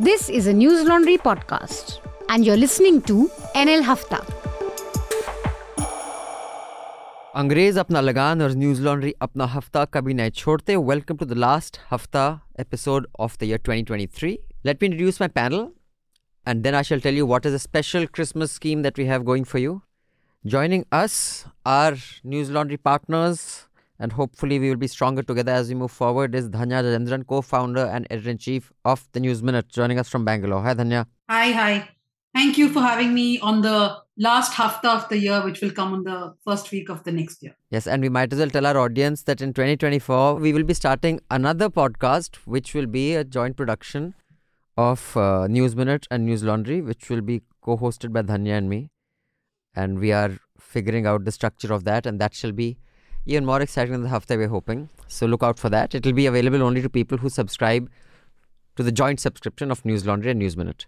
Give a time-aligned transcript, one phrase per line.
[0.00, 1.98] This is a Newslaundry podcast,
[2.28, 3.14] and you're listening to
[3.56, 4.18] NL Hafta.
[7.34, 11.78] अंग्रेज अपना लगान और न्यूज लॉन्ड्री अपना हफ्ता कभी नहीं छोड़ते वेलकम टू द लास्ट
[11.90, 12.24] हफ्ता
[12.60, 15.66] episode of the year 2023 let me introduce my panel
[16.46, 19.22] and then I shall tell you what is a special Christmas scheme that we have
[19.32, 19.80] going for you
[20.44, 21.18] joining us
[21.66, 21.98] our
[22.50, 23.46] Newslaundry partners
[23.98, 27.86] and hopefully we will be stronger together as we move forward is dhanya rajendran co-founder
[27.86, 31.88] and editor-in-chief of the news minute joining us from bangalore hi dhanya Hi, hi.
[32.34, 35.92] Thank you for having me on the last hafta of the year, which will come
[35.92, 37.54] on the first week of the next year.
[37.70, 40.72] Yes, and we might as well tell our audience that in 2024 we will be
[40.72, 44.14] starting another podcast, which will be a joint production
[44.78, 48.88] of uh, News Minute and Newslaundry, which will be co-hosted by Dhanya and me.
[49.74, 52.78] And we are figuring out the structure of that, and that shall be
[53.28, 54.88] even more exciting than the hafta we're hoping.
[55.06, 55.94] So look out for that.
[55.94, 57.90] It will be available only to people who subscribe
[58.76, 60.86] to the joint subscription of Newslaundry and News Minute.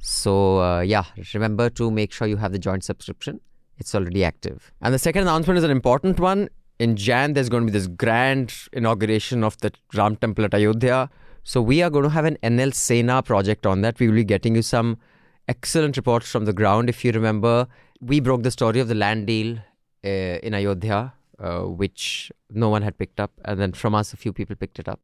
[0.00, 3.40] So uh, yeah, remember to make sure you have the joint subscription.
[3.78, 4.72] It's already active.
[4.82, 6.48] And the second announcement is an important one.
[6.78, 11.08] In Jan, there's going to be this grand inauguration of the Ram Temple at Ayodhya.
[11.44, 14.00] So we are going to have an NL Sena project on that.
[14.00, 14.98] We will be getting you some
[15.46, 16.88] excellent reports from the ground.
[16.88, 17.68] If you remember,
[18.00, 19.58] we broke the story of the land deal
[20.04, 24.16] uh, in Ayodhya, uh, which no one had picked up, and then from us, a
[24.16, 25.00] few people picked it up.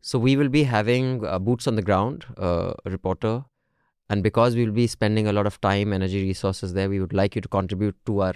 [0.00, 3.44] So we will be having uh, boots on the ground, uh, a reporter,
[4.08, 7.12] and because we will be spending a lot of time, energy, resources there, we would
[7.12, 8.34] like you to contribute to our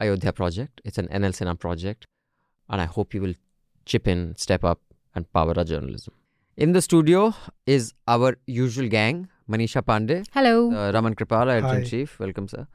[0.00, 0.80] Ayodhya project.
[0.84, 2.06] It's an NL Sena project,
[2.68, 3.34] and I hope you will
[3.84, 4.80] chip in, step up,
[5.14, 6.14] and power our journalism.
[6.56, 7.34] In the studio
[7.66, 10.72] is our usual gang, Manisha Pande, Hello.
[10.72, 12.18] uh, Raman Kirpal, our editor in chief.
[12.18, 12.66] Welcome, sir.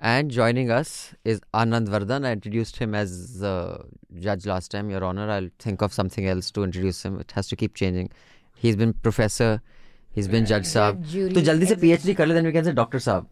[0.00, 2.26] And joining us is Anand Vardhan.
[2.26, 3.82] I introduced him as uh,
[4.18, 5.30] judge last time, Your Honor.
[5.30, 7.20] I'll think of something else to introduce him.
[7.20, 8.08] It has to keep changing.
[8.56, 9.60] He's been professor,
[10.10, 11.02] he's been judge साहब.
[11.10, 13.26] jury, तो जल्दी से PhD कर ले, then we can say Doctor साहब.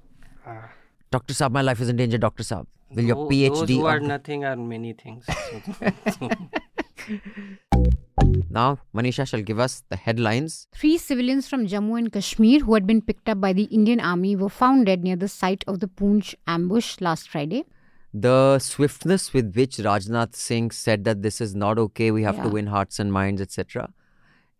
[0.46, 0.68] Ah.
[1.10, 2.18] Doctor साहब, my life is in danger.
[2.18, 2.66] Doctor साहब.
[2.94, 3.54] Will your Tho- PhD?
[3.54, 5.24] Those who are of- nothing are many things.
[8.49, 10.67] Now, Manisha shall give us the headlines.
[10.73, 14.35] Three civilians from Jammu and Kashmir who had been picked up by the Indian Army
[14.35, 17.65] were found dead near the site of the Poonch ambush last Friday.
[18.13, 22.49] The swiftness with which Rajnath Singh said that this is not okay, we have to
[22.49, 23.91] win hearts and minds, etc.,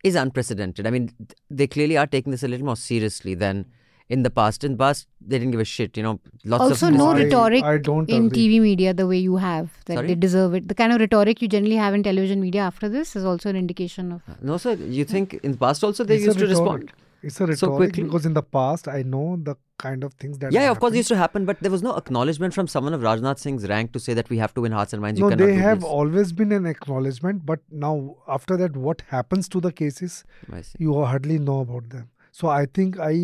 [0.04, 0.88] is unprecedented.
[0.88, 1.12] I mean,
[1.52, 3.68] they clearly are taking this a little more seriously than
[4.10, 4.64] in the past.
[4.64, 6.20] In the past, they didn't give a shit, you know.
[6.46, 8.48] Lots also, of no rhetoric I don't in agree.
[8.48, 10.08] TV media the way you have, that Sorry?
[10.08, 10.68] they deserve it.
[10.68, 13.56] The kind of rhetoric you generally have in television media after this is also an
[13.56, 14.22] indication of.
[14.28, 14.74] Uh, no, sir.
[14.74, 16.60] You think in the past also they It's a used to rhetoric.
[16.60, 16.92] respond?
[17.24, 18.04] It's a So rhetoric quickly.
[18.04, 20.52] because in the past I know the kind of things that.
[20.52, 22.94] Yeah, have of course, it used to happen, but there was no acknowledgement from someone
[22.94, 25.20] of Rajnath Singh's rank to say that we have to win hearts and minds.
[25.22, 25.90] No, you cannot they do have this.
[25.90, 30.76] always been an acknowledgement, but now after that, what happens to the cases, I see.
[30.80, 32.10] you hardly know about them.
[32.42, 33.16] So I think I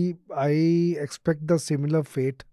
[0.48, 0.50] I
[1.06, 2.44] expect the similar fate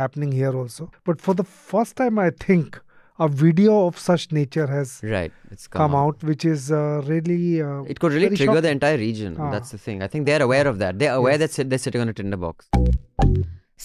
[0.00, 0.90] happening here also.
[1.10, 2.78] But for the first time, I think
[3.26, 7.40] a video of such nature has Right, it's come, out, which is uh, really.
[7.68, 9.36] Uh, It could really very trigger the entire region.
[9.46, 9.50] Ah.
[9.56, 10.02] That's the thing.
[10.08, 10.98] I think they're aware of that.
[11.02, 11.40] They're aware Yes.
[11.44, 12.68] that sit- they're sitting on a tinderbox.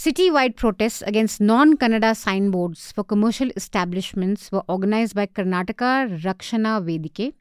[0.03, 5.91] City-wide protests against non-Kannada signboards for commercial establishments were organized by Karnataka
[6.25, 7.33] Rakshana Vedike.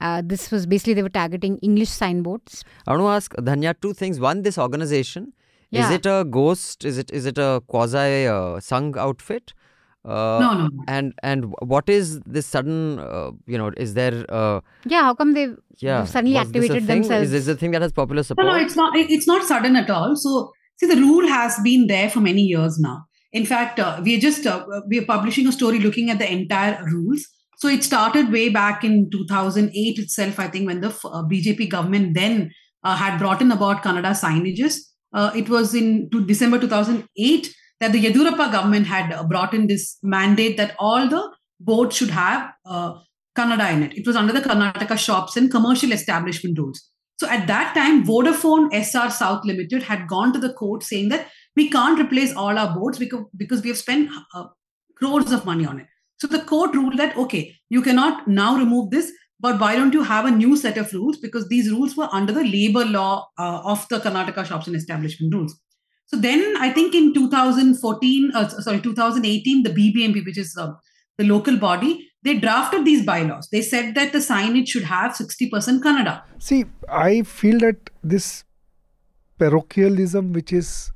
[0.00, 2.64] Uh, this was basically they were targeting English signboards.
[2.86, 4.20] I want to ask Dhanya two things.
[4.20, 5.32] One, this organization
[5.72, 6.84] is it a ghost?
[6.84, 9.52] Is it is it a quasi uh, Sangh outfit?
[10.04, 10.84] Uh, no, no, no.
[10.86, 12.98] And and what is this sudden?
[13.00, 14.24] Uh, you know, is there?
[14.28, 15.48] Uh, Yeah, how come they
[15.78, 17.32] yeah, suddenly was activated themselves?
[17.32, 18.46] Is this a thing that has popular support?
[18.46, 18.96] no, no, it's not.
[18.96, 20.14] It's not sudden at all.
[20.14, 23.06] So, see, the rule has been there for many years now.
[23.32, 26.32] In fact, uh, we are just uh, we are publishing a story looking at the
[26.32, 27.26] entire rules.
[27.56, 30.38] So it started way back in 2008 itself.
[30.38, 32.50] I think when the uh, BJP government then
[32.86, 34.76] uh, had brought in about Kannada signages.
[35.12, 39.66] Uh, it was in to December 2008 that the Yediyurappa government had uh, brought in
[39.66, 41.22] this mandate that all the
[41.58, 42.94] boards should have uh,
[43.36, 43.96] Kannada in it.
[43.96, 46.80] It was under the Karnataka shops and commercial establishment rules.
[47.18, 51.28] So at that time, Vodafone Essar South Limited had gone to the court saying that
[51.56, 54.44] we can't replace all our boards because, because we have spent uh,
[54.96, 55.86] crores of money on it.
[56.18, 60.02] So the court ruled that, okay, you cannot now remove this, but why don't you
[60.02, 61.18] have a new set of rules?
[61.18, 65.34] Because these rules were under the labor law uh, of the Karnataka shops and establishment
[65.34, 65.58] rules.
[66.06, 70.72] So then I think in 2014, uh, sorry, 2018, the BBMP, which is uh,
[71.18, 73.48] the local body, they drafted these bylaws.
[73.50, 76.22] They said that the signage should have 60% Kannada.
[76.38, 78.44] See, I feel that this
[79.38, 80.92] parochialism, which is,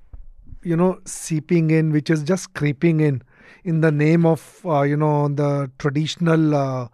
[0.62, 3.22] you know, seeping in, which is just creeping in,
[3.64, 6.88] in the name of, uh, you know, the traditional uh,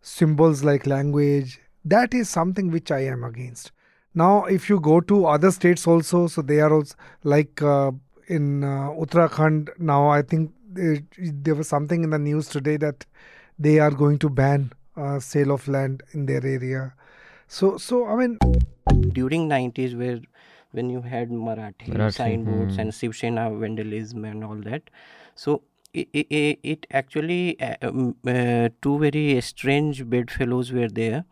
[0.00, 3.72] symbols like language, that is something which I am against.
[4.14, 6.94] now if you go to other states also so they are also
[7.24, 7.90] like uh,
[8.28, 13.06] in uh, uttarakhand now i think there, there was something in the news today that
[13.58, 16.94] they are going to ban uh, sale of land in their area
[17.48, 18.38] so so i mean
[19.12, 20.20] during 90s where
[20.72, 22.80] when you had marathi, Marathi, signboards hmm.
[22.80, 24.88] and Shiv Sena vandalism and all that
[25.34, 25.62] so
[25.94, 31.24] it, it, it actually uh, um, uh, two very strange bedfellows were there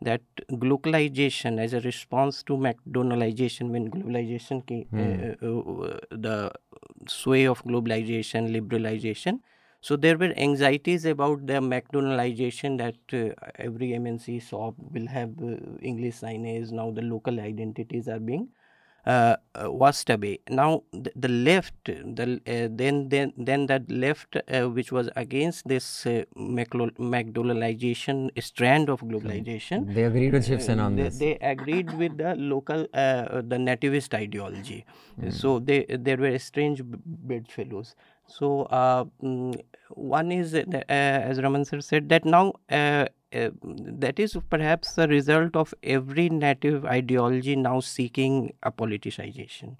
[0.00, 0.20] that
[0.52, 6.52] globalization as a response to McDonaldization when globalization came uh, uh, the
[7.06, 9.40] sway of globalization liberalization
[9.80, 15.54] so there were anxieties about the McDonaldization that uh, every MNC shop will have uh,
[15.80, 16.72] English signage.
[16.72, 18.48] Now the local identities are being
[19.06, 20.40] uh, uh, washed away.
[20.48, 25.66] Now the, the left, the uh, then then then that left uh, which was against
[25.68, 29.94] this uh, McDonaldization strand of globalization.
[29.94, 31.18] They agreed with Shiv Sena on they, this.
[31.18, 34.84] they agreed with the local uh, the nativist ideology
[35.30, 37.94] so they there were strange bedfellows
[38.26, 39.60] so uh, mm,
[39.90, 42.52] one is uh, uh, as raman sir said that now
[43.34, 49.76] uh, uh, that is perhaps the result of every native ideology now seeking a politicization.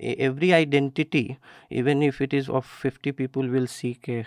[0.00, 1.38] E- every identity
[1.70, 4.26] even if it is of 50 people will seek a,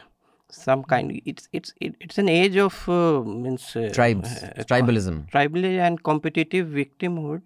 [0.49, 5.29] some kind it's it's it's an age of uh, means uh, Tribes, uh, tribalism.
[5.29, 7.45] tribal and competitive victimhood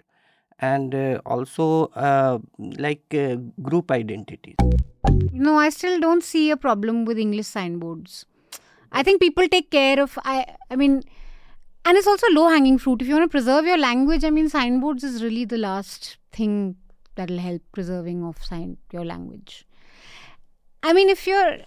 [0.60, 2.40] and uh, also uh,
[2.78, 4.56] like uh, group identities
[5.32, 8.26] No, I still don't see a problem with English signboards.
[8.94, 10.18] I think people take care of.
[10.24, 10.46] I.
[10.70, 11.04] I mean,
[11.86, 13.02] and it's also low hanging fruit.
[13.02, 16.78] If you want to preserve your language, I mean, signboards is really the last thing
[17.16, 19.66] that'll help preserving of sign your language.
[20.82, 21.58] I mean, if you're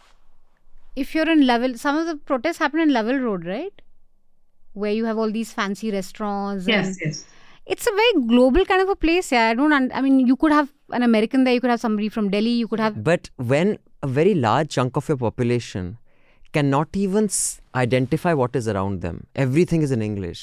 [0.94, 3.82] if you're in Lavelle, some of the protests happen in Lavelle Road, right?
[4.72, 6.66] Where you have all these fancy restaurants.
[6.66, 7.24] Yes, and yes.
[7.66, 9.32] it's a very global kind of a place.
[9.32, 9.72] Yeah, I don't.
[9.72, 11.54] Un- I mean, you could have an American there.
[11.54, 12.50] You could have somebody from Delhi.
[12.50, 15.98] You could have But when a very large chunk of your population
[16.56, 17.28] cannot even
[17.74, 20.42] identify what is around them, everything is in English,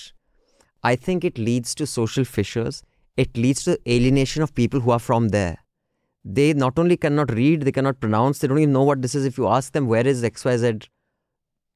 [0.92, 2.84] I think it leads to social fissures.
[3.16, 5.58] It leads to alienation of people who are from there.
[6.26, 9.26] They not only cannot read, they cannot pronounce, they don't even know what this is.
[9.26, 10.88] If you ask them where is XYZ,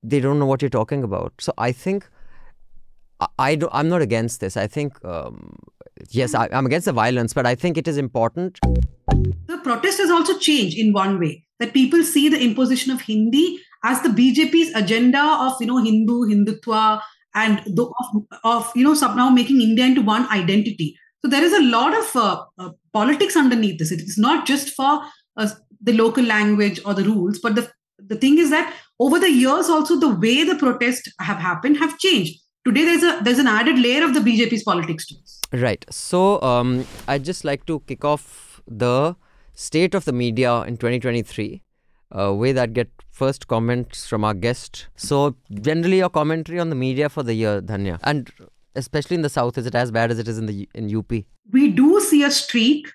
[0.03, 1.33] they don't know what you're talking about.
[1.39, 2.09] So I think
[3.39, 4.57] I, do, I'm not against this.
[4.57, 5.57] I think, um,
[6.09, 8.59] yes, I, I'm against the violence, but I think it is important
[9.47, 13.59] The protest has also changed in one way that people see the imposition of Hindi
[13.83, 17.01] as the BJP's agenda of you know Hindu Hindutva
[17.35, 20.97] and the, of, of you know somehow making India into one identity.
[21.23, 23.91] So there is a lot of uh, uh, politics underneath this.
[23.91, 25.01] It's not just for
[25.35, 25.49] uh,
[25.81, 29.69] the local language or the rules, but the the thing is that over the years
[29.69, 32.39] also the way the protests have happened have changed.
[32.65, 35.15] Today there's a there's an added layer of the BJP's politics too.
[35.53, 35.85] Right.
[35.89, 39.15] So um, I'd just like to kick off the
[39.53, 41.61] state of the media in 2023.
[42.09, 44.87] Uh, way that get first comments from our guest.
[44.95, 48.31] So generally, your commentary on the media for the year, Dhanya, and
[48.75, 51.11] especially in the south, is it as bad as it is in the in UP?
[51.51, 52.87] we do see a streak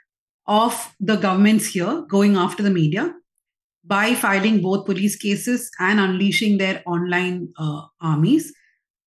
[0.47, 3.15] of the governments here going after the media
[3.85, 8.53] by filing both police cases and unleashing their online uh, armies.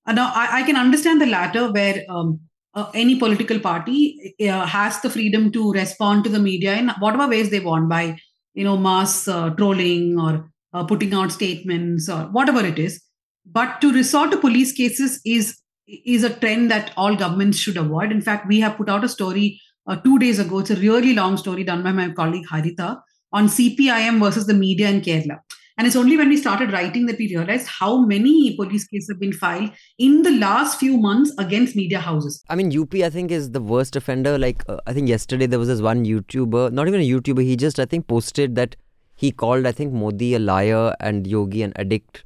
[0.05, 2.41] And now I, I can understand the latter, where um,
[2.73, 7.27] uh, any political party uh, has the freedom to respond to the media in whatever
[7.27, 8.17] ways they want by,
[8.55, 13.01] you know, mass uh, trolling or uh, putting out statements or whatever it is.
[13.45, 15.57] But to resort to police cases is
[15.87, 18.11] is a trend that all governments should avoid.
[18.11, 20.59] In fact, we have put out a story uh, two days ago.
[20.59, 22.99] It's a really long story done by my colleague haritha
[23.31, 25.37] on CPIM versus the media in Kerala.
[25.77, 29.19] And it's only when we started writing that we realized how many police cases have
[29.19, 32.41] been filed in the last few months against media houses.
[32.49, 34.37] I mean, UP, I think, is the worst offender.
[34.37, 37.57] Like, uh, I think yesterday there was this one YouTuber, not even a YouTuber, he
[37.57, 38.77] just, I think, posted that
[39.15, 42.23] he called, I think, Modi a liar and Yogi an addict,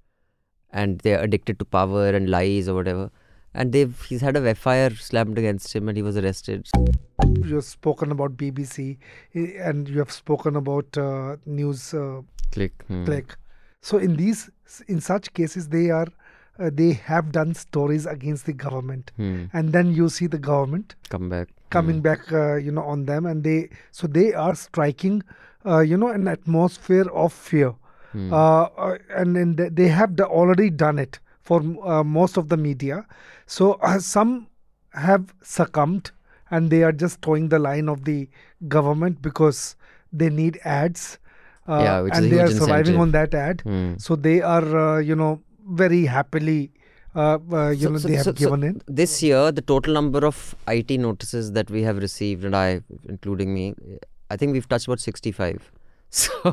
[0.71, 3.09] and they're addicted to power and lies or whatever.
[3.55, 6.67] And they've he's had a FIR slammed against him, and he was arrested.
[7.43, 8.97] you have spoken about BBC
[9.33, 12.73] eh, and you have spoken about uh, news uh, Click.
[12.87, 13.05] hmm.
[13.05, 13.35] click.
[13.81, 14.49] So in these,
[14.87, 16.07] in such cases, they are,
[16.59, 19.45] uh, they have done stories against the government, Hmm.
[19.53, 21.47] and then you see the government Come back.
[21.69, 25.23] coming back, uh, you know, on them, and they, so they are striking,
[25.65, 27.73] uh, you know, an atmosphere of fear,
[28.11, 28.33] Hmm.
[28.33, 32.57] uh, uh, and and they- have d- already done it for uh, most of the
[32.57, 33.05] media.
[33.45, 34.47] So uh, some
[34.93, 36.11] have succumbed,
[36.51, 38.27] and they are just toeing the line of the
[38.67, 39.75] government because
[40.11, 41.17] they need ads.
[41.77, 43.01] Uh, Yeah, which is and they are surviving incentive.
[43.05, 43.61] on that ad.
[43.69, 43.93] Hmm.
[44.05, 45.31] So they are, uh, you know,
[45.83, 46.59] very happily
[47.15, 48.81] uh, uh, you So- know so- they have so- so given in.
[49.01, 52.81] This year, the total number of IT notices that we have received, and I,
[53.13, 53.63] including me,
[54.29, 55.71] I think we've touched about 65.
[56.19, 56.51] So,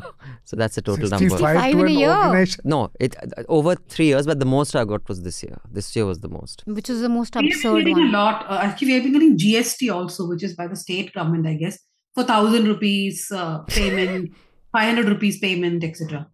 [0.49, 1.29] so that's the total number.
[1.29, 2.09] 65 65 in a year.
[2.15, 2.61] organization.
[2.73, 5.55] No, it uh, over three years, but the most I got was this year.
[5.77, 6.61] This year was the most.
[6.79, 8.11] Which is the most absurd We have been absurd getting a one.
[8.11, 8.45] lot.
[8.47, 11.55] Uh, actually, we have been getting GST also, which is by the state government, I
[11.63, 11.79] guess,
[12.13, 14.31] for thousand rupees uh, payment,
[14.77, 16.27] five hundred rupees payment, etc.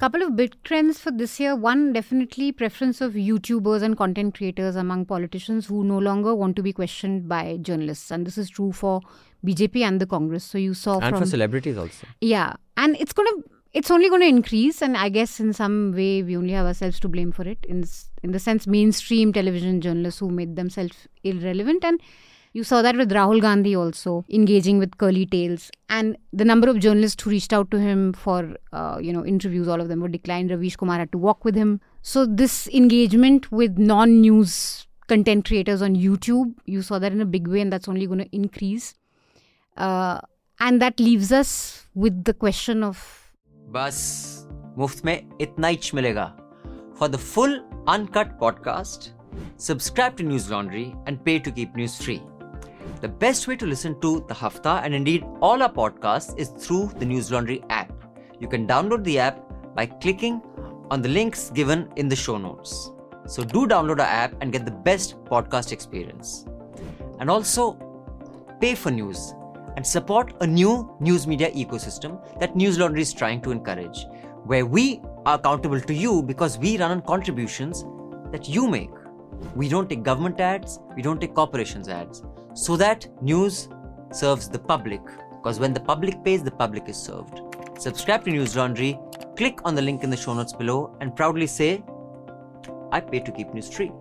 [0.00, 1.54] Couple of big trends for this year.
[1.56, 6.62] One, definitely preference of YouTubers and content creators among politicians who no longer want to
[6.62, 8.10] be questioned by journalists.
[8.10, 9.00] And this is true for
[9.46, 10.44] BJP and the Congress.
[10.44, 12.06] So you saw And from for celebrities also.
[12.20, 13.30] Yeah, and it's gonna
[13.72, 17.00] it's only going to increase, and I guess in some way we only have ourselves
[17.00, 17.66] to blame for it.
[17.76, 17.84] In
[18.22, 22.00] in the sense, mainstream television journalists who made themselves irrelevant, and
[22.58, 26.78] you saw that with Rahul Gandhi also engaging with Curly Tales, and the number of
[26.84, 28.38] journalists who reached out to him for
[28.72, 30.50] uh, you know interviews, all of them were declined.
[30.50, 31.80] Ravish Kumar had to walk with him.
[32.02, 37.46] So this engagement with non-news content creators on YouTube, you saw that in a big
[37.46, 38.94] way, and that's only going to increase.
[39.76, 40.20] Uh,
[40.58, 41.52] and that leaves us
[41.94, 43.04] with the question of.
[43.76, 44.00] Bas,
[44.76, 45.14] muft में
[45.46, 46.26] itna he milega.
[46.96, 47.54] For the full
[47.86, 49.10] uncut podcast,
[49.68, 52.20] subscribe to Newslaundry and pay to keep news free.
[53.00, 56.90] The best way to listen to the Hafta and indeed all our podcasts is through
[56.98, 57.92] the Newslaundry app.
[58.40, 59.40] You can download the app
[59.74, 60.42] by clicking
[60.90, 62.90] on the links given in the show notes.
[63.26, 66.46] So do download our app and get the best podcast experience.
[67.20, 67.78] And also
[68.60, 69.34] pay for news
[69.76, 74.06] and support a new news media ecosystem that Newslaundry is trying to encourage,
[74.44, 77.84] where we are accountable to you because we run on contributions
[78.32, 78.90] that you make.
[79.54, 82.24] We don't take government ads, we don't take corporations ads,
[82.58, 83.68] so that news
[84.10, 85.00] serves the public.
[85.30, 87.40] Because when the public pays, the public is served.
[87.78, 88.98] Subscribe to Newslaundry,
[89.36, 91.84] click on the link in the show notes below, and proudly say,
[92.90, 93.92] I pay to keep news free.